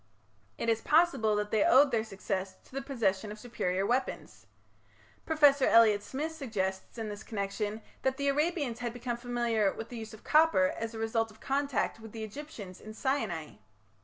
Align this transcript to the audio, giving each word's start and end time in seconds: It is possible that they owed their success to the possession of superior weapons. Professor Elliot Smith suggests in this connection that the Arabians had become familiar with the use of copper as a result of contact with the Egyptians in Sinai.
It 0.57 0.67
is 0.67 0.81
possible 0.81 1.35
that 1.35 1.51
they 1.51 1.63
owed 1.63 1.91
their 1.91 2.03
success 2.03 2.55
to 2.63 2.71
the 2.71 2.81
possession 2.81 3.31
of 3.31 3.37
superior 3.37 3.85
weapons. 3.85 4.47
Professor 5.27 5.67
Elliot 5.67 6.01
Smith 6.01 6.31
suggests 6.31 6.97
in 6.97 7.07
this 7.07 7.21
connection 7.21 7.83
that 8.01 8.17
the 8.17 8.27
Arabians 8.27 8.79
had 8.79 8.93
become 8.93 9.15
familiar 9.17 9.71
with 9.71 9.89
the 9.89 9.97
use 9.99 10.15
of 10.15 10.23
copper 10.23 10.73
as 10.75 10.95
a 10.95 10.97
result 10.97 11.29
of 11.29 11.39
contact 11.39 11.99
with 11.99 12.13
the 12.13 12.23
Egyptians 12.23 12.81
in 12.81 12.95
Sinai. 12.95 13.57